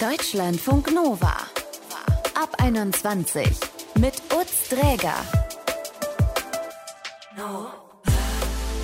[0.00, 1.34] Deutschlandfunk Nova.
[2.34, 3.48] Ab 21
[3.98, 5.14] mit Utz Dräger.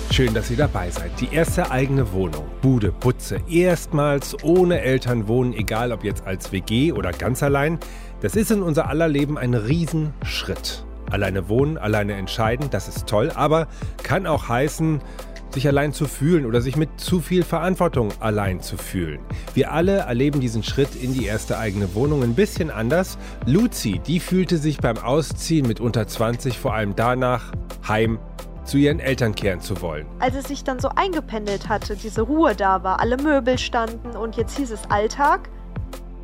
[0.09, 1.11] Schön, dass ihr dabei seid.
[1.21, 6.91] Die erste eigene Wohnung, Bude, Putze, erstmals ohne Eltern wohnen, egal ob jetzt als WG
[6.93, 7.77] oder ganz allein.
[8.21, 10.83] Das ist in unser aller Leben ein Riesenschritt.
[11.11, 13.67] Alleine wohnen, alleine entscheiden, das ist toll, aber
[14.01, 14.99] kann auch heißen,
[15.53, 19.19] sich allein zu fühlen oder sich mit zu viel Verantwortung allein zu fühlen.
[19.53, 23.17] Wir alle erleben diesen Schritt in die erste eigene Wohnung ein bisschen anders.
[23.45, 27.51] Luzi, die fühlte sich beim Ausziehen mit unter 20 vor allem danach,
[27.87, 28.19] heim
[28.63, 30.05] zu ihren Eltern kehren zu wollen.
[30.19, 34.37] Als es sich dann so eingependelt hatte, diese Ruhe da war, alle Möbel standen und
[34.37, 35.49] jetzt hieß es Alltag,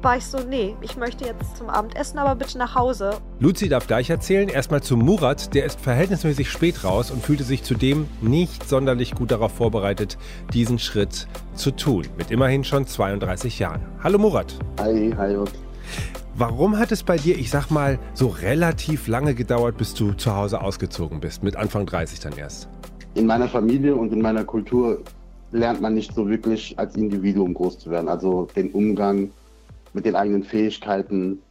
[0.01, 3.11] war ich so, nee, ich möchte jetzt zum Abendessen, aber bitte nach Hause.
[3.39, 4.47] Luzi darf gleich erzählen.
[4.47, 9.31] Erstmal zu Murat, der ist verhältnismäßig spät raus und fühlte sich zudem nicht sonderlich gut
[9.31, 10.17] darauf vorbereitet,
[10.53, 12.05] diesen Schritt zu tun.
[12.17, 13.81] Mit immerhin schon 32 Jahren.
[14.01, 14.55] Hallo Murat.
[14.79, 15.37] Hi, hi.
[16.35, 20.35] Warum hat es bei dir, ich sag mal, so relativ lange gedauert, bis du zu
[20.35, 21.43] Hause ausgezogen bist?
[21.43, 22.69] Mit Anfang 30 dann erst?
[23.15, 25.01] In meiner Familie und in meiner Kultur
[25.51, 28.07] lernt man nicht so wirklich als Individuum groß zu werden.
[28.07, 29.31] Also den Umgang
[29.99, 31.41] mit den eigenen Fähigkeiten,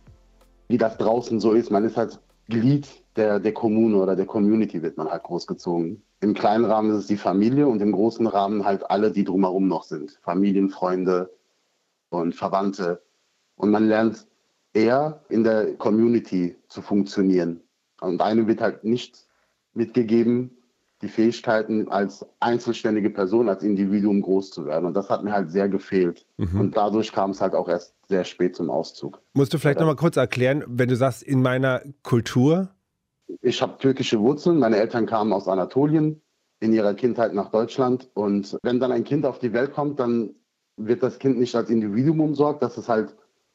[0.69, 1.71] wie das draußen so ist.
[1.71, 2.19] Man ist halt
[2.49, 6.03] Glied der, der Kommune oder der Community wird man halt großgezogen.
[6.23, 9.69] Im kleinen Rahmen ist es die Familie und im großen Rahmen halt alle, die drumherum
[9.69, 10.19] noch sind.
[10.23, 11.31] Familien, Freunde
[12.09, 13.03] und Verwandte.
[13.57, 14.27] Und man lernt
[14.73, 17.61] eher in der Community zu funktionieren.
[18.01, 19.27] Und einem wird halt nicht
[19.75, 20.57] mitgegeben,
[21.03, 24.87] die Fähigkeiten als einzelständige Person, als Individuum groß zu werden.
[24.87, 26.27] Und das hat mir halt sehr gefehlt.
[26.37, 26.61] Mhm.
[26.61, 29.21] Und dadurch kam es halt auch erst sehr spät zum Auszug.
[29.33, 29.83] Musst du vielleicht ja.
[29.83, 32.71] nochmal kurz erklären, wenn du sagst, in meiner Kultur?
[33.43, 34.59] Ich habe türkische Wurzeln.
[34.59, 36.21] Meine Eltern kamen aus Anatolien
[36.61, 38.11] in ihrer Kindheit nach Deutschland.
[38.15, 40.35] Und wenn dann ein Kind auf die Welt kommt, dann
[40.77, 43.15] wird das Kind nicht als Individuum umsorgt, dass es halt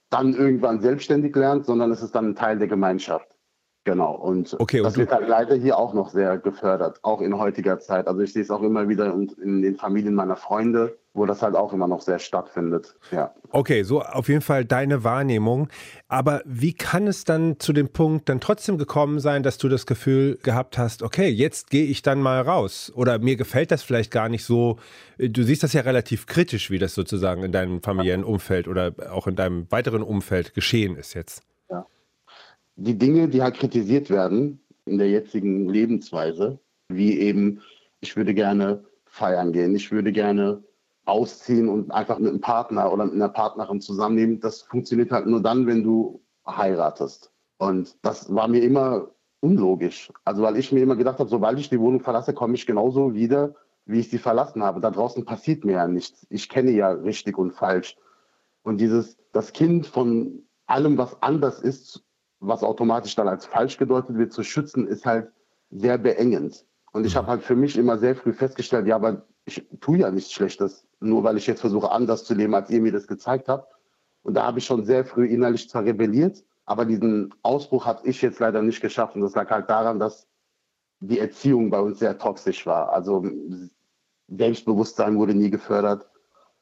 [0.10, 3.33] dann irgendwann selbstständig lernt, sondern es ist dann ein Teil der Gemeinschaft.
[3.86, 4.14] Genau.
[4.14, 7.80] Und okay, und das wird halt leider hier auch noch sehr gefördert, auch in heutiger
[7.80, 8.08] Zeit.
[8.08, 11.56] Also ich sehe es auch immer wieder in den Familien meiner Freunde, wo das halt
[11.56, 12.96] auch immer noch sehr stattfindet.
[13.12, 13.36] Ja.
[13.50, 15.68] Okay, so auf jeden Fall deine Wahrnehmung.
[16.08, 19.86] Aber wie kann es dann zu dem Punkt dann trotzdem gekommen sein, dass du das
[19.86, 22.92] Gefühl gehabt hast, okay, jetzt gehe ich dann mal raus?
[22.96, 24.78] Oder mir gefällt das vielleicht gar nicht so.
[25.18, 29.28] Du siehst das ja relativ kritisch, wie das sozusagen in deinem familiären Umfeld oder auch
[29.28, 31.44] in deinem weiteren Umfeld geschehen ist jetzt
[32.76, 37.62] die Dinge, die halt kritisiert werden in der jetzigen Lebensweise, wie eben,
[38.02, 40.64] ich würde gerne feiern gehen, ich würde gerne
[41.06, 45.42] ausziehen und einfach mit einem Partner oder mit einer Partnerin zusammennehmen, das funktioniert halt nur
[45.42, 47.32] dann, wenn du heiratest.
[47.58, 49.10] Und das war mir immer
[49.42, 50.12] unlogisch.
[50.24, 53.14] Also weil ich mir immer gedacht habe, sobald ich die Wohnung verlasse, komme ich genauso
[53.14, 53.56] wieder,
[53.86, 54.80] wie ich sie verlassen habe.
[54.80, 56.26] Da draußen passiert mir ja nichts.
[56.30, 57.98] Ich kenne ja richtig und falsch.
[58.64, 62.04] Und dieses, das Kind von allem, was anders ist,
[62.46, 65.32] was automatisch dann als falsch gedeutet wird, zu schützen, ist halt
[65.72, 66.66] sehr beengend.
[66.92, 67.20] Und ich mhm.
[67.20, 70.86] habe halt für mich immer sehr früh festgestellt, ja, aber ich tue ja nichts Schlechtes,
[71.00, 73.74] nur weil ich jetzt versuche, anders zu leben, als ihr mir das gezeigt habt.
[74.22, 78.22] Und da habe ich schon sehr früh innerlich zwar rebelliert, aber diesen Ausbruch habe ich
[78.22, 79.16] jetzt leider nicht geschafft.
[79.16, 80.28] Und das lag halt daran, dass
[81.02, 82.94] die Erziehung bei uns sehr toxisch war.
[82.94, 83.26] Also
[84.30, 86.10] Selbstbewusstsein wurde nie gefördert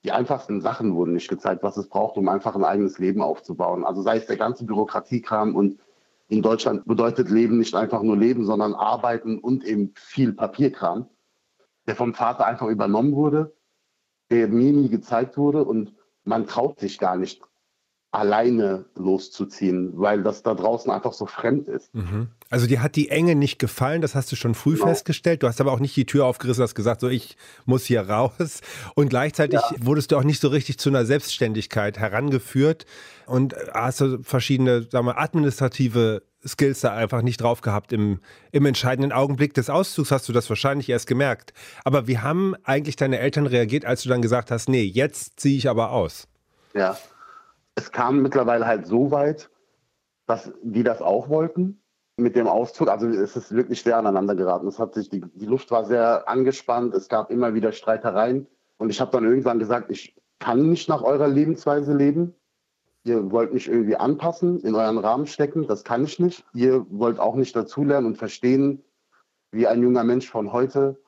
[0.03, 3.85] die einfachsten Sachen wurden nicht gezeigt, was es braucht, um einfach ein eigenes Leben aufzubauen.
[3.85, 5.79] Also sei es der ganze Bürokratiekram und
[6.27, 11.07] in Deutschland bedeutet Leben nicht einfach nur Leben, sondern Arbeiten und eben viel Papierkram,
[11.87, 13.53] der vom Vater einfach übernommen wurde,
[14.29, 17.41] der mir nie gezeigt wurde und man traut sich gar nicht
[18.11, 21.93] alleine loszuziehen, weil das da draußen einfach so fremd ist.
[21.93, 22.29] Mhm.
[22.51, 24.87] Also dir hat die Enge nicht gefallen, das hast du schon früh genau.
[24.87, 25.41] festgestellt.
[25.41, 28.59] Du hast aber auch nicht die Tür aufgerissen, hast gesagt, so ich muss hier raus.
[28.93, 29.75] Und gleichzeitig ja.
[29.79, 32.85] wurdest du auch nicht so richtig zu einer Selbstständigkeit herangeführt
[33.25, 37.93] und hast du verschiedene, sagen wir, administrative Skills da einfach nicht drauf gehabt.
[37.93, 38.19] Im,
[38.51, 41.53] Im entscheidenden Augenblick des Auszugs hast du das wahrscheinlich erst gemerkt.
[41.85, 45.57] Aber wie haben eigentlich deine Eltern reagiert, als du dann gesagt hast, nee, jetzt ziehe
[45.57, 46.27] ich aber aus?
[46.73, 46.97] Ja,
[47.75, 49.49] es kam mittlerweile halt so weit,
[50.25, 51.80] dass die das auch wollten
[52.21, 52.89] mit dem Auszug.
[52.89, 54.67] Also es ist wirklich sehr aneinander geraten.
[54.67, 58.47] Es hat sich, die, die Luft war sehr angespannt, es gab immer wieder Streitereien.
[58.77, 62.33] Und ich habe dann irgendwann gesagt, ich kann nicht nach eurer Lebensweise leben.
[63.03, 66.45] Ihr wollt mich irgendwie anpassen, in euren Rahmen stecken, das kann ich nicht.
[66.53, 68.83] Ihr wollt auch nicht dazulernen und verstehen,
[69.51, 70.99] wie ein junger Mensch von heute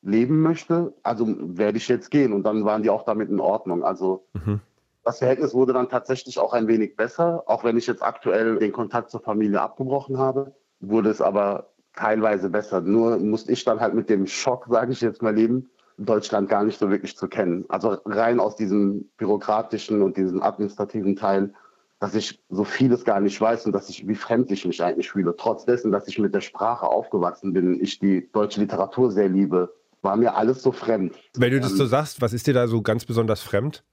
[0.00, 0.94] leben möchte.
[1.02, 2.32] Also werde ich jetzt gehen.
[2.32, 3.84] Und dann waren die auch damit in Ordnung.
[3.84, 4.60] Also mhm.
[5.04, 8.72] Das Verhältnis wurde dann tatsächlich auch ein wenig besser, auch wenn ich jetzt aktuell den
[8.72, 12.80] Kontakt zur Familie abgebrochen habe, wurde es aber teilweise besser.
[12.80, 16.64] Nur musste ich dann halt mit dem Schock, sage ich jetzt mal, leben, Deutschland gar
[16.64, 17.64] nicht so wirklich zu kennen.
[17.68, 21.54] Also rein aus diesem bürokratischen und diesem administrativen Teil,
[22.00, 25.10] dass ich so vieles gar nicht weiß und dass ich, wie fremd ich mich eigentlich
[25.10, 25.34] fühle.
[25.36, 29.72] Trotz dessen, dass ich mit der Sprache aufgewachsen bin, ich die deutsche Literatur sehr liebe,
[30.00, 31.14] war mir alles so fremd.
[31.36, 33.84] Wenn du das so ähm, sagst, was ist dir da so ganz besonders fremd?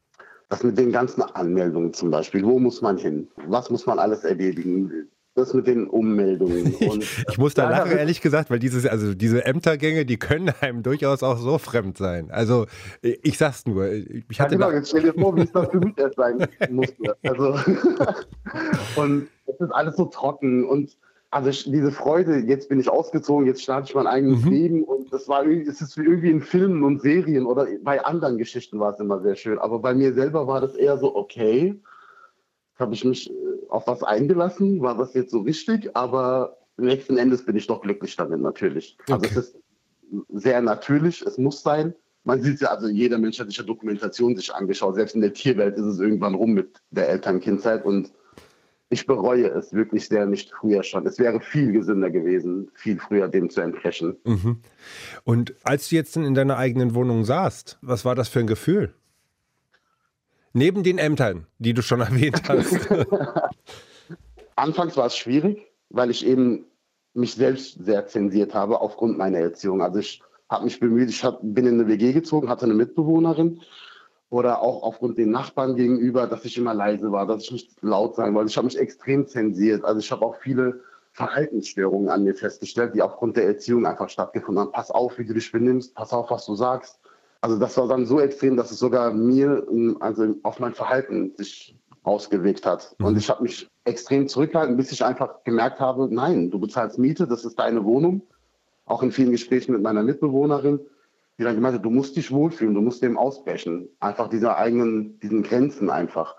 [0.49, 2.43] Das mit den ganzen Anmeldungen zum Beispiel.
[2.43, 3.27] Wo muss man hin?
[3.45, 5.07] Was muss man alles erledigen?
[5.35, 6.73] Das mit den Ummeldungen.
[6.89, 10.83] Und ich muss da lachen, ehrlich gesagt, weil dieses, also diese Ämtergänge, die können einem
[10.83, 12.31] durchaus auch so fremd sein.
[12.31, 12.65] Also
[13.01, 13.89] ich sag's nur.
[13.89, 16.47] Ich hatte ja, genau, jetzt stell dir vor, wie es das für mich erst sein
[16.69, 17.17] musste.
[17.23, 17.59] Also,
[18.95, 20.97] und es ist alles so trocken und
[21.31, 24.51] also ich, diese Freude, jetzt bin ich ausgezogen, jetzt starte ich mein eigenes mhm.
[24.51, 28.03] Leben und das war irgendwie, es ist wie irgendwie in Filmen und Serien oder bei
[28.03, 29.59] anderen Geschichten war es immer sehr schön.
[29.59, 31.79] Aber bei mir selber war das eher so, okay,
[32.79, 33.33] habe ich mich äh,
[33.69, 38.15] auf was eingelassen, war das jetzt so richtig, aber letzten Endes bin ich doch glücklich
[38.15, 38.97] damit natürlich.
[39.07, 39.27] Also okay.
[39.27, 39.57] Also es ist
[40.29, 41.93] sehr natürlich, es muss sein.
[42.23, 44.95] Man sieht ja, also jeder Mensch hat sich ja Dokumentation sich angeschaut.
[44.95, 48.11] Selbst in der Tierwelt ist es irgendwann rum mit der Elternkindzeit und
[48.89, 51.05] ich bereue es wirklich sehr nicht früher schon.
[51.05, 54.17] Es wäre viel gesünder gewesen, viel früher dem zu entbrechen.
[54.25, 54.61] Mhm.
[55.23, 58.93] Und als du jetzt in deiner eigenen Wohnung saßt, was war das für ein Gefühl?
[60.53, 62.89] Neben den Ämtern, die du schon erwähnt hast.
[64.55, 66.65] Anfangs war es schwierig, weil ich eben
[67.13, 69.81] mich selbst sehr zensiert habe aufgrund meiner Erziehung.
[69.81, 73.61] Also ich habe mich bemüht, ich hab, bin in eine WG gezogen, hatte eine Mitbewohnerin
[74.29, 78.15] oder auch aufgrund den Nachbarn gegenüber, dass ich immer leise war, dass ich nicht laut
[78.15, 78.49] sein wollte.
[78.49, 79.83] Ich habe mich extrem zensiert.
[79.83, 80.81] Also ich habe auch viele
[81.13, 84.71] Verhaltensstörungen an mir festgestellt, die aufgrund der Erziehung einfach stattgefunden haben.
[84.71, 86.99] Pass auf, wie du dich benimmst, pass auf, was du sagst.
[87.41, 89.65] Also das war dann so extrem, dass es sogar mir,
[89.99, 92.95] also auf mein Verhalten sich ausgewirkt hat.
[92.99, 93.05] Mhm.
[93.05, 97.27] Und ich habe mich extrem zurückgehalten, bis ich einfach gemerkt habe, nein, du bezahlst Miete,
[97.27, 98.21] das ist deine Wohnung.
[98.85, 100.79] Auch in vielen Gesprächen mit meiner Mitbewohnerin,
[101.37, 103.87] die dann gemeint hat, du musst dich wohlfühlen, du musst dem ausbrechen.
[103.99, 106.35] Einfach diese eigenen, diesen Grenzen einfach.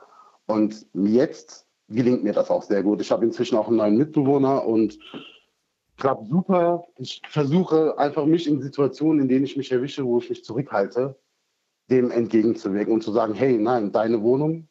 [0.46, 3.00] Und jetzt gelingt mir das auch sehr gut.
[3.00, 4.98] Ich habe inzwischen auch einen neuen Mitbewohner und
[6.00, 6.84] klappt super.
[6.96, 11.16] Ich versuche einfach mich in Situationen, in denen ich mich erwische, wo ich mich zurückhalte,
[11.90, 14.68] dem entgegenzuwirken und zu sagen, hey, nein, deine Wohnung,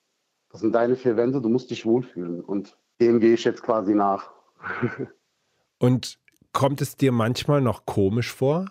[0.52, 2.42] das sind deine vier Wände, du musst dich wohlfühlen.
[2.42, 4.32] Und dem gehe ich jetzt quasi nach.
[5.80, 6.20] und
[6.52, 8.66] kommt es dir manchmal noch komisch vor,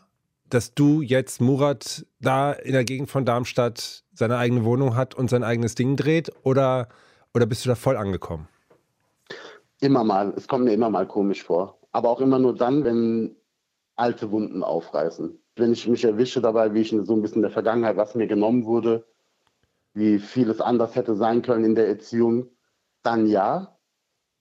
[0.50, 5.31] dass du jetzt Murat da in der Gegend von Darmstadt seine eigene Wohnung hat und
[5.31, 6.32] sein eigenes Ding dreht?
[6.43, 6.88] Oder,
[7.34, 8.49] oder bist du da voll angekommen?
[9.81, 10.32] Immer mal.
[10.37, 13.37] Es kommt mir immer mal komisch vor aber auch immer nur dann, wenn
[13.96, 15.38] alte Wunden aufreißen.
[15.56, 18.26] Wenn ich mich erwische dabei, wie ich so ein bisschen in der Vergangenheit, was mir
[18.26, 19.05] genommen wurde,
[19.94, 22.49] wie vieles anders hätte sein können in der Erziehung,
[23.02, 23.76] dann ja.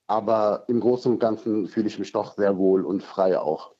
[0.05, 3.73] Aber im Großen und Ganzen fühle ich mich doch sehr wohl und frei auch.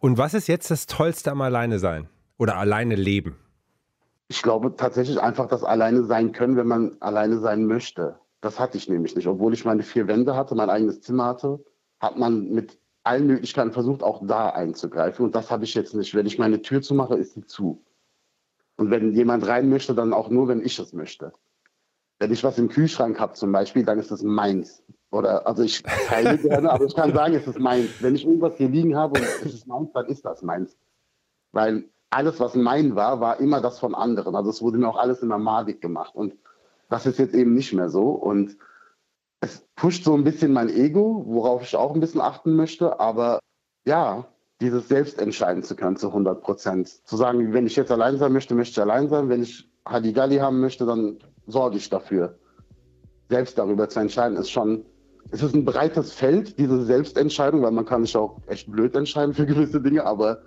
[0.00, 3.36] Und was ist jetzt das Tollste am Alleine sein oder alleine leben?
[4.28, 8.18] Ich glaube tatsächlich einfach das Alleine sein können, wenn man alleine sein möchte.
[8.40, 9.26] Das hatte ich nämlich nicht.
[9.26, 11.64] Obwohl ich meine vier Wände hatte, mein eigenes Zimmer hatte,
[11.98, 12.78] hat man mit
[13.10, 15.24] allen Möglichkeiten versucht, auch da einzugreifen.
[15.24, 16.14] Und das habe ich jetzt nicht.
[16.14, 17.84] Wenn ich meine Tür zumache, ist sie zu.
[18.76, 21.32] Und wenn jemand rein möchte, dann auch nur, wenn ich es möchte.
[22.20, 24.84] Wenn ich was im Kühlschrank habe zum Beispiel, dann ist es meins.
[25.10, 27.90] Oder, also ich teile gerne, aber ich kann sagen, es ist meins.
[28.00, 30.76] Wenn ich irgendwas hier liegen habe und es ist meins, dann ist das meins.
[31.50, 34.36] Weil alles, was mein war, war immer das von anderen.
[34.36, 36.14] Also es wurde mir auch alles immer madig gemacht.
[36.14, 36.36] Und
[36.88, 38.10] das ist jetzt eben nicht mehr so.
[38.10, 38.56] Und
[39.80, 43.00] pusht so ein bisschen mein Ego, worauf ich auch ein bisschen achten möchte.
[43.00, 43.40] Aber
[43.86, 44.26] ja,
[44.60, 46.88] dieses selbst entscheiden zu können zu 100 Prozent.
[47.06, 49.30] Zu sagen, wenn ich jetzt allein sein möchte, möchte ich allein sein.
[49.30, 52.38] Wenn ich Hadigalli haben möchte, dann sorge ich dafür.
[53.30, 54.84] Selbst darüber zu entscheiden, ist schon,
[55.30, 59.32] es ist ein breites Feld, diese Selbstentscheidung, weil man kann sich auch echt blöd entscheiden
[59.32, 60.42] für gewisse Dinge, aber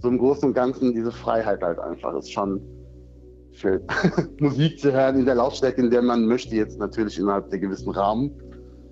[0.00, 2.60] so im Großen und Ganzen diese Freiheit halt einfach ist schon
[3.50, 3.82] schön.
[4.38, 7.90] Musik zu hören in der Lautstärke, in der man möchte, jetzt natürlich innerhalb der gewissen
[7.90, 8.30] Rahmen,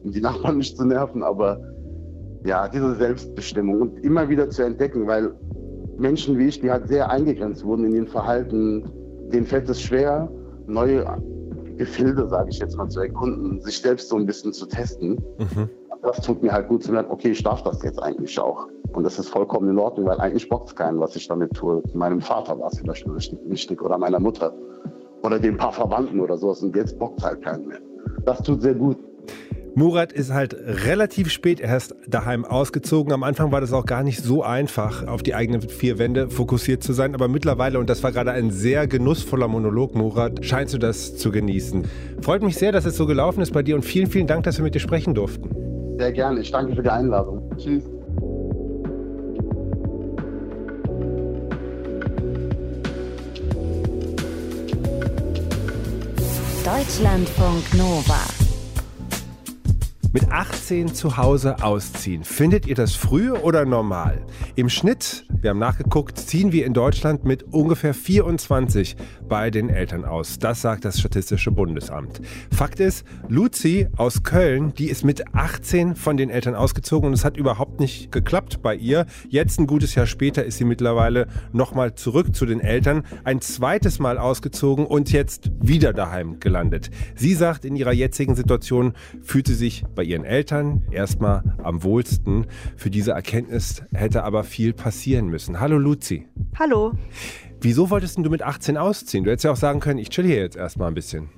[0.05, 1.61] um die Nachbarn nicht zu nerven, aber
[2.45, 5.33] ja, diese Selbstbestimmung und immer wieder zu entdecken, weil
[5.97, 8.85] Menschen wie ich, die halt sehr eingegrenzt wurden in ihrem Verhalten,
[9.33, 10.31] denen fällt es schwer,
[10.67, 11.05] neue
[11.77, 15.19] Gefilde, sage ich jetzt mal, zu erkunden, sich selbst so ein bisschen zu testen.
[15.39, 15.69] Mhm.
[16.03, 18.69] Das tut mir halt gut zu merken, okay, ich darf das jetzt eigentlich auch.
[18.93, 21.83] Und das ist vollkommen in Ordnung, weil eigentlich bockt es keinen, was ich damit tue.
[21.95, 24.53] Meinem Vater war es vielleicht richtig wichtig oder meiner Mutter
[25.23, 26.63] oder den paar Verwandten oder sowas.
[26.63, 27.79] Und jetzt bockt es halt keinen mehr.
[28.27, 28.99] Das tut sehr gut.
[29.77, 33.13] Murat ist halt relativ spät erst daheim ausgezogen.
[33.13, 36.83] Am Anfang war das auch gar nicht so einfach, auf die eigenen vier Wände fokussiert
[36.83, 37.15] zu sein.
[37.15, 41.33] Aber mittlerweile, und das war gerade ein sehr genussvoller Monolog, Murat, scheinst du das zu
[41.33, 41.87] genießen.
[42.21, 44.59] Freut mich sehr, dass es so gelaufen ist bei dir und vielen, vielen Dank, dass
[44.59, 45.51] wir mit dir sprechen durften.
[45.99, 46.41] Sehr gerne.
[46.41, 47.51] Ich danke für die Einladung.
[47.57, 47.83] Tschüss.
[56.65, 58.34] Deutschlandfunk Nova.
[60.15, 62.23] Mit 18 zu Hause ausziehen.
[62.23, 64.25] Findet ihr das früh oder normal?
[64.55, 68.95] Im Schnitt, wir haben nachgeguckt, ziehen wir in Deutschland mit ungefähr 24
[69.29, 70.39] bei den Eltern aus.
[70.39, 72.21] Das sagt das Statistische Bundesamt.
[72.53, 77.25] Fakt ist, Luzi aus Köln, die ist mit 18 von den Eltern ausgezogen und es
[77.25, 79.07] hat überhaupt nicht geklappt bei ihr.
[79.29, 83.99] Jetzt ein gutes Jahr später ist sie mittlerweile nochmal zurück zu den Eltern, ein zweites
[83.99, 86.91] Mal ausgezogen und jetzt wieder daheim gelandet.
[87.17, 92.47] Sie sagt, in ihrer jetzigen Situation fühlt sie sich bei ihren Eltern erstmal am wohlsten.
[92.77, 95.61] Für diese Erkenntnis hätte aber viel passieren müssen.
[95.61, 96.29] Hallo Luzi.
[96.59, 96.93] Hallo.
[97.61, 99.25] Wieso wolltest du mit 18 ausziehen?
[99.25, 101.31] Du hättest ja auch sagen können, ich chill hier jetzt erstmal ein bisschen.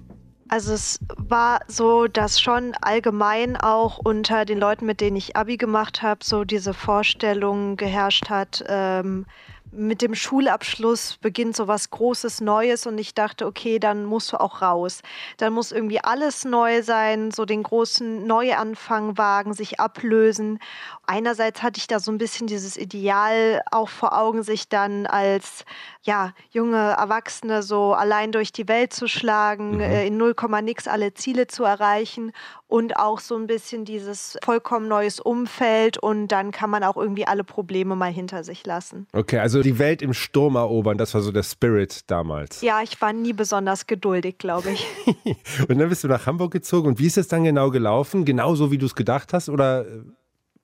[0.49, 5.57] Also es war so, dass schon allgemein auch unter den Leuten, mit denen ich Abi
[5.57, 9.27] gemacht habe, so diese Vorstellung geherrscht hat, ähm,
[9.77, 14.41] mit dem Schulabschluss beginnt so was Großes Neues und ich dachte, okay, dann musst du
[14.41, 15.03] auch raus.
[15.37, 20.59] Dann muss irgendwie alles neu sein, so den großen Neuanfang wagen, sich ablösen.
[21.07, 25.65] Einerseits hatte ich da so ein bisschen dieses Ideal auch vor Augen, sich dann als
[26.03, 29.81] ja, junge Erwachsene so allein durch die Welt zu schlagen, mhm.
[29.81, 32.33] äh, in 0, nix alle Ziele zu erreichen
[32.69, 37.27] und auch so ein bisschen dieses vollkommen neues Umfeld und dann kann man auch irgendwie
[37.27, 39.07] alle Probleme mal hinter sich lassen.
[39.13, 42.63] Okay, also die Welt im Sturm erobern, das war so der Spirit damals.
[42.63, 44.87] Ja, ich war nie besonders geduldig, glaube ich.
[45.69, 48.25] und dann bist du nach Hamburg gezogen und wie ist es dann genau gelaufen?
[48.25, 50.03] Genauso wie du es gedacht hast oder äh,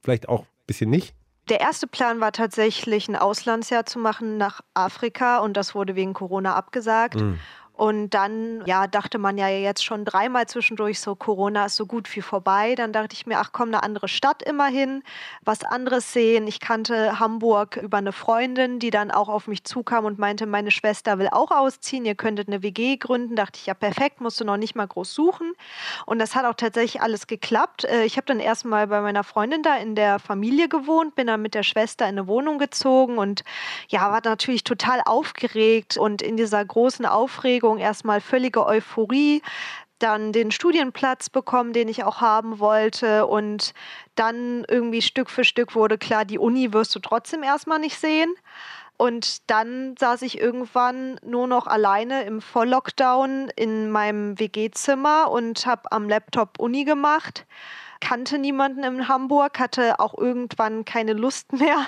[0.02, 1.14] vielleicht auch ein bisschen nicht?
[1.48, 6.14] Der erste Plan war tatsächlich, ein Auslandsjahr zu machen nach Afrika und das wurde wegen
[6.14, 7.16] Corona abgesagt.
[7.16, 7.38] Mhm.
[7.82, 12.14] Und dann, ja, dachte man ja jetzt schon dreimal zwischendurch so, Corona ist so gut
[12.14, 12.76] wie vorbei.
[12.76, 15.02] Dann dachte ich mir, ach komm, eine andere Stadt immerhin,
[15.44, 16.46] was anderes sehen.
[16.46, 20.70] Ich kannte Hamburg über eine Freundin, die dann auch auf mich zukam und meinte, meine
[20.70, 23.34] Schwester will auch ausziehen, ihr könntet eine WG gründen.
[23.34, 25.52] Dachte ich, ja perfekt, musst du noch nicht mal groß suchen.
[26.06, 27.82] Und das hat auch tatsächlich alles geklappt.
[27.82, 31.42] Äh, ich habe dann erstmal bei meiner Freundin da in der Familie gewohnt, bin dann
[31.42, 33.42] mit der Schwester in eine Wohnung gezogen und
[33.88, 39.42] ja, war natürlich total aufgeregt und in dieser großen Aufregung Aufregung, erstmal völlige Euphorie,
[39.98, 43.72] dann den Studienplatz bekommen, den ich auch haben wollte und
[44.16, 48.34] dann irgendwie Stück für Stück wurde klar, die Uni wirst du trotzdem erstmal nicht sehen.
[48.98, 55.90] Und dann saß ich irgendwann nur noch alleine im Volllockdown in meinem WG-Zimmer und habe
[55.90, 57.46] am Laptop Uni gemacht
[58.02, 61.86] kannte niemanden in Hamburg, hatte auch irgendwann keine Lust mehr,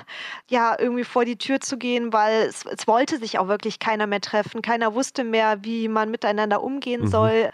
[0.48, 4.06] ja, irgendwie vor die Tür zu gehen, weil es, es wollte sich auch wirklich keiner
[4.06, 4.62] mehr treffen.
[4.62, 7.08] Keiner wusste mehr, wie man miteinander umgehen mhm.
[7.08, 7.50] soll.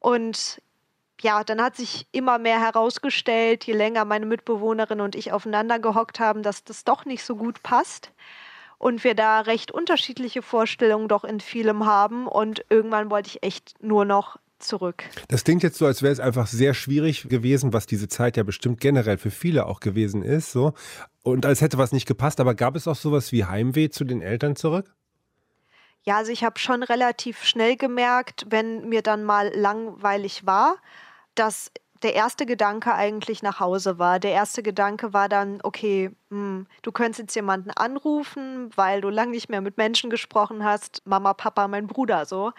[0.00, 0.60] Und
[1.20, 6.18] ja, dann hat sich immer mehr herausgestellt, je länger meine Mitbewohnerin und ich aufeinander gehockt
[6.18, 8.10] haben, dass das doch nicht so gut passt
[8.78, 12.26] und wir da recht unterschiedliche Vorstellungen doch in vielem haben.
[12.26, 15.04] Und irgendwann wollte ich echt nur noch zurück.
[15.28, 18.42] Das klingt jetzt so, als wäre es einfach sehr schwierig gewesen, was diese Zeit ja
[18.42, 20.52] bestimmt generell für viele auch gewesen ist.
[20.52, 20.74] So.
[21.22, 24.22] Und als hätte was nicht gepasst, aber gab es auch sowas wie Heimweh zu den
[24.22, 24.94] Eltern zurück?
[26.04, 30.76] Ja, also ich habe schon relativ schnell gemerkt, wenn mir dann mal langweilig war,
[31.34, 31.70] dass
[32.02, 34.18] der erste Gedanke eigentlich nach Hause war.
[34.18, 39.32] Der erste Gedanke war dann, okay, hm, du könntest jetzt jemanden anrufen, weil du lange
[39.32, 42.52] nicht mehr mit Menschen gesprochen hast, Mama, Papa, mein Bruder so.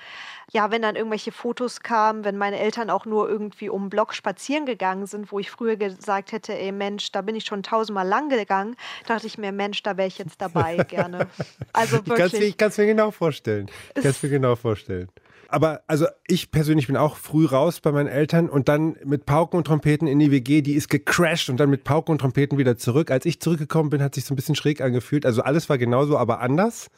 [0.52, 4.14] Ja, wenn dann irgendwelche Fotos kamen, wenn meine Eltern auch nur irgendwie um den Block
[4.14, 8.08] spazieren gegangen sind, wo ich früher gesagt hätte, ey Mensch, da bin ich schon tausendmal
[8.08, 8.76] lang gegangen,
[9.08, 11.28] dachte ich mir, Mensch, da wäre ich jetzt dabei gerne.
[11.74, 12.42] Also wirklich.
[12.42, 13.68] Ich kann es mir genau vorstellen.
[13.96, 15.10] Ich kann es mir genau vorstellen
[15.54, 19.58] aber also ich persönlich bin auch früh raus bei meinen Eltern und dann mit Pauken
[19.58, 22.78] und Trompeten in die WG, die ist gecrashed und dann mit Pauken und Trompeten wieder
[22.78, 23.12] zurück.
[23.12, 25.26] Als ich zurückgekommen bin, hat sich so ein bisschen schräg angefühlt.
[25.26, 26.90] Also alles war genauso, aber anders.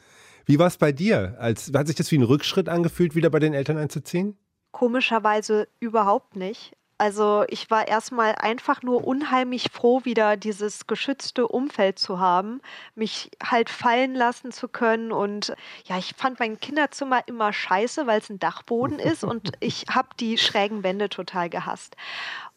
[0.46, 1.36] Wie war es bei dir?
[1.38, 4.38] Als, hat sich das wie ein Rückschritt angefühlt, wieder bei den Eltern einzuziehen?
[4.70, 6.75] Komischerweise überhaupt nicht.
[6.98, 12.62] Also ich war erstmal einfach nur unheimlich froh, wieder dieses geschützte Umfeld zu haben,
[12.94, 15.12] mich halt fallen lassen zu können.
[15.12, 19.84] Und ja, ich fand mein Kinderzimmer immer scheiße, weil es ein Dachboden ist und ich
[19.90, 21.96] habe die schrägen Wände total gehasst.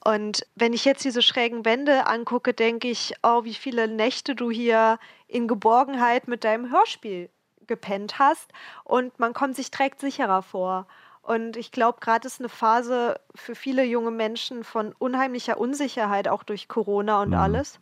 [0.05, 4.49] Und wenn ich jetzt diese schrägen Wände angucke, denke ich, oh, wie viele Nächte du
[4.49, 7.29] hier in Geborgenheit mit deinem Hörspiel
[7.67, 8.51] gepennt hast
[8.85, 10.87] und man kommt sich direkt sicherer vor.
[11.29, 16.41] Und ich glaube, gerade ist eine Phase für viele junge Menschen von unheimlicher Unsicherheit, auch
[16.41, 17.35] durch Corona und mhm.
[17.35, 17.79] alles.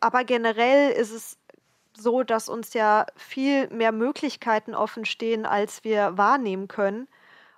[0.00, 1.38] Aber generell ist es
[1.96, 7.08] so, dass uns ja viel mehr Möglichkeiten offen stehen, als wir wahrnehmen können.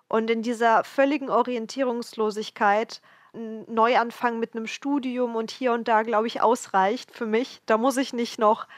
[0.07, 3.01] Und in dieser völligen Orientierungslosigkeit
[3.35, 7.63] ein Neuanfang mit einem Studium und hier und da, glaube ich, ausreicht für mich.
[7.67, 8.69] Da muss ich nicht noch,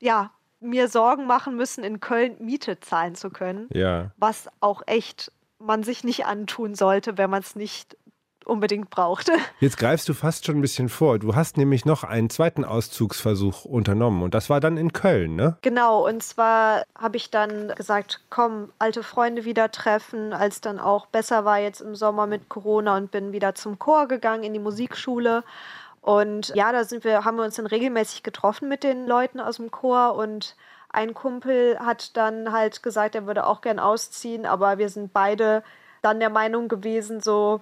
[0.00, 3.68] ja, mir Sorgen machen müssen, in Köln Miete zahlen zu können.
[3.74, 4.10] Ja.
[4.16, 7.96] Was auch echt man sich nicht antun sollte, wenn man es nicht
[8.48, 9.32] unbedingt brauchte.
[9.60, 11.18] Jetzt greifst du fast schon ein bisschen vor.
[11.18, 15.58] Du hast nämlich noch einen zweiten Auszugsversuch unternommen und das war dann in Köln, ne?
[15.62, 21.06] Genau, und zwar habe ich dann gesagt, komm, alte Freunde wieder treffen, als dann auch
[21.06, 24.58] besser war jetzt im Sommer mit Corona und bin wieder zum Chor gegangen in die
[24.58, 25.44] Musikschule.
[26.00, 29.56] Und ja, da sind wir, haben wir uns dann regelmäßig getroffen mit den Leuten aus
[29.56, 30.56] dem Chor und
[30.90, 35.62] ein Kumpel hat dann halt gesagt, er würde auch gern ausziehen, aber wir sind beide
[36.02, 37.60] dann der Meinung gewesen, so,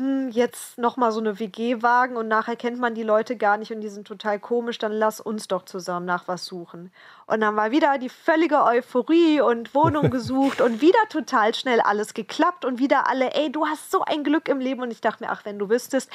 [0.00, 3.70] hm, jetzt nochmal so eine WG wagen und nachher kennt man die Leute gar nicht
[3.70, 6.90] und die sind total komisch, dann lass uns doch zusammen nach was suchen.
[7.26, 12.14] Und dann war wieder die völlige Euphorie und Wohnung gesucht und wieder total schnell alles
[12.14, 15.24] geklappt und wieder alle, ey, du hast so ein Glück im Leben und ich dachte
[15.24, 16.10] mir, ach, wenn du wüsstest.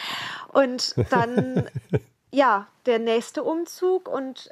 [0.51, 1.69] Und dann,
[2.31, 4.50] ja, der nächste Umzug und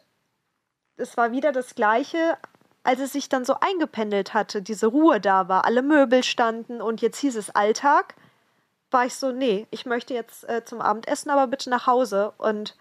[0.98, 2.38] es war wieder das Gleiche,
[2.84, 7.02] als es sich dann so eingependelt hatte, diese Ruhe da war, alle Möbel standen und
[7.02, 8.16] jetzt hieß es Alltag,
[8.92, 12.34] war ich so, nee, ich möchte jetzt äh, zum Abendessen, aber bitte nach Hause.
[12.38, 12.76] Und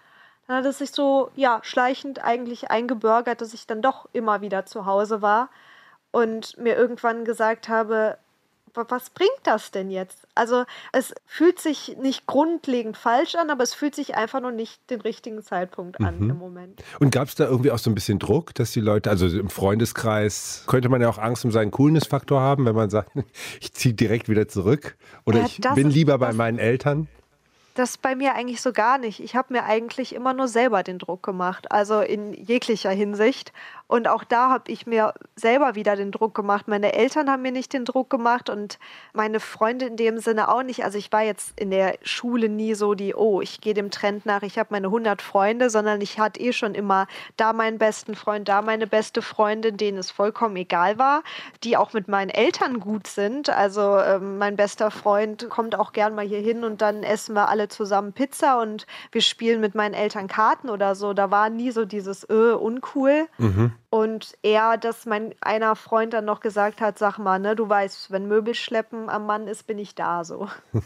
[0.47, 4.65] dann hat es sich so, ja, schleichend eigentlich eingebürgert, dass ich dann doch immer wieder
[4.65, 5.49] zu Hause war
[6.11, 8.17] und mir irgendwann gesagt habe,
[8.75, 10.27] was bringt das denn jetzt?
[10.35, 14.89] Also es fühlt sich nicht grundlegend falsch an, aber es fühlt sich einfach noch nicht
[14.89, 16.29] den richtigen Zeitpunkt an mhm.
[16.31, 16.83] im Moment.
[16.99, 19.49] Und gab es da irgendwie auch so ein bisschen Druck, dass die Leute, also im
[19.49, 23.11] Freundeskreis, könnte man ja auch Angst um seinen Coolness-Faktor haben, wenn man sagt,
[23.61, 27.07] ich ziehe direkt wieder zurück oder ja, ich bin lieber bei meinen Eltern?
[27.75, 29.19] Das bei mir eigentlich so gar nicht.
[29.19, 33.51] Ich habe mir eigentlich immer nur selber den Druck gemacht, also in jeglicher Hinsicht.
[33.93, 36.67] Und auch da habe ich mir selber wieder den Druck gemacht.
[36.67, 38.79] Meine Eltern haben mir nicht den Druck gemacht und
[39.13, 40.83] meine Freunde in dem Sinne auch nicht.
[40.83, 44.25] Also ich war jetzt in der Schule nie so die, oh, ich gehe dem Trend
[44.25, 47.05] nach, ich habe meine 100 Freunde, sondern ich hatte eh schon immer
[47.37, 51.21] da meinen besten Freund, da meine beste Freundin, denen es vollkommen egal war,
[51.63, 53.51] die auch mit meinen Eltern gut sind.
[53.51, 57.47] Also ähm, mein bester Freund kommt auch gern mal hier hin und dann essen wir
[57.47, 61.13] alle zusammen Pizza und wir spielen mit meinen Eltern Karten oder so.
[61.13, 63.27] Da war nie so dieses, äh, uncool.
[63.37, 63.73] Mhm.
[63.93, 68.09] Und er, dass mein einer Freund dann noch gesagt hat, sag mal, ne, du weißt,
[68.09, 70.49] wenn Möbelschleppen am Mann ist, bin ich da so.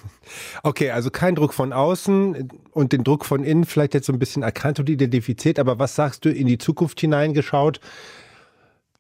[0.64, 4.20] Okay, also kein Druck von außen und den Druck von innen vielleicht jetzt so ein
[4.20, 7.80] bisschen erkannt und identifiziert, aber was sagst du in die Zukunft hineingeschaut?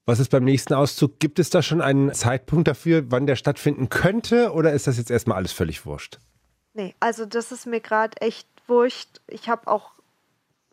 [0.06, 1.20] Was ist beim nächsten Auszug?
[1.20, 5.12] Gibt es da schon einen Zeitpunkt dafür, wann der stattfinden könnte oder ist das jetzt
[5.12, 6.20] erstmal alles völlig wurscht?
[6.74, 9.20] Nee, also das ist mir gerade echt wurscht.
[9.28, 9.97] Ich habe auch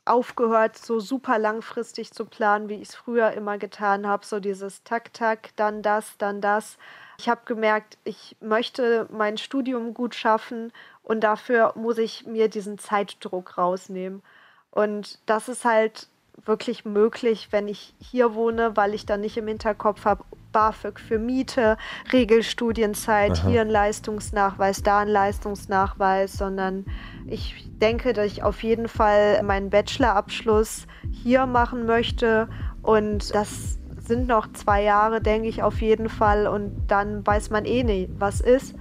[0.05, 4.27] aufgehört, so super langfristig zu planen, wie ich es früher immer getan habe.
[4.27, 6.79] So dieses Tak, Tak, dann das, dann das.
[7.19, 12.79] Ich habe gemerkt, ich möchte mein Studium gut schaffen und dafür muss ich mir diesen
[12.79, 14.23] Zeitdruck rausnehmen.
[14.71, 16.09] Und das ist halt
[16.45, 21.19] wirklich möglich, wenn ich hier wohne, weil ich dann nicht im Hinterkopf habe, BAföG für
[21.19, 21.77] Miete,
[22.13, 23.49] Regelstudienzeit, Aha.
[23.49, 26.87] hier ein Leistungsnachweis, da ein Leistungsnachweis, sondern
[27.27, 32.49] ich denke, dass ich auf jeden Fall meinen Bachelorabschluss hier machen möchte
[32.83, 37.65] und das sind noch zwei Jahre, denke ich auf jeden Fall und dann weiß man
[37.65, 38.75] eh nicht, was ist.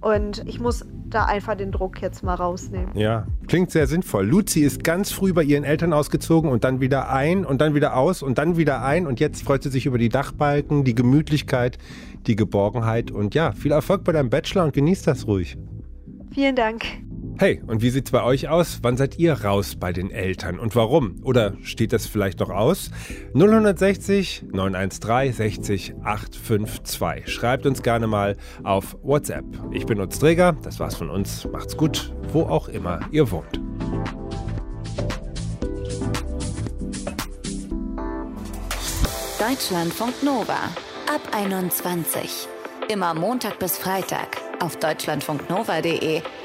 [0.00, 2.96] Und ich muss da einfach den Druck jetzt mal rausnehmen.
[2.96, 4.26] Ja, klingt sehr sinnvoll.
[4.26, 7.96] Luzi ist ganz früh bei ihren Eltern ausgezogen und dann wieder ein und dann wieder
[7.96, 11.78] aus und dann wieder ein und jetzt freut sie sich über die Dachbalken, die Gemütlichkeit,
[12.26, 15.56] die Geborgenheit und ja, viel Erfolg bei deinem Bachelor und genießt das ruhig.
[16.32, 16.84] Vielen Dank.
[17.40, 18.80] Hey, und wie sieht's bei euch aus?
[18.82, 21.22] Wann seid ihr raus bei den Eltern und warum?
[21.22, 22.90] Oder steht das vielleicht noch aus?
[23.32, 27.32] 060 913 60 852.
[27.32, 29.46] Schreibt uns gerne mal auf WhatsApp.
[29.72, 31.48] Ich bin Utz Träger, das war's von uns.
[31.50, 33.58] Macht's gut, wo auch immer ihr wohnt.
[39.38, 40.68] Deutschlandfunk Nova
[41.08, 42.48] ab 21.
[42.90, 46.20] Immer Montag bis Freitag auf deutschlandfunknova.de